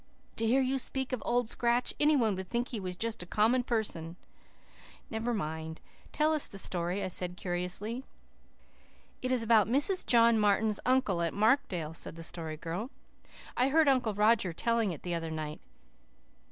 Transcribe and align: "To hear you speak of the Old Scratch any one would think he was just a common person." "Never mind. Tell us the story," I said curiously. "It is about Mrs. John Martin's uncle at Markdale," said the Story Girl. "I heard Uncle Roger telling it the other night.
"To 0.37 0.47
hear 0.47 0.61
you 0.61 0.79
speak 0.79 1.13
of 1.13 1.19
the 1.19 1.27
Old 1.27 1.47
Scratch 1.47 1.93
any 1.99 2.15
one 2.15 2.35
would 2.35 2.49
think 2.49 2.69
he 2.69 2.79
was 2.79 2.95
just 2.95 3.21
a 3.21 3.27
common 3.27 3.61
person." 3.61 4.15
"Never 5.11 5.31
mind. 5.31 5.79
Tell 6.11 6.33
us 6.33 6.47
the 6.47 6.57
story," 6.57 7.03
I 7.03 7.07
said 7.07 7.37
curiously. 7.37 8.03
"It 9.21 9.31
is 9.31 9.43
about 9.43 9.67
Mrs. 9.69 10.03
John 10.07 10.39
Martin's 10.39 10.79
uncle 10.87 11.21
at 11.21 11.35
Markdale," 11.35 11.93
said 11.93 12.15
the 12.15 12.23
Story 12.23 12.57
Girl. 12.57 12.89
"I 13.55 13.69
heard 13.69 13.87
Uncle 13.87 14.15
Roger 14.15 14.53
telling 14.53 14.89
it 14.91 15.03
the 15.03 15.13
other 15.13 15.29
night. 15.29 15.61